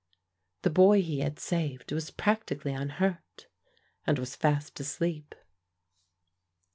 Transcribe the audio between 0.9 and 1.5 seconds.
he had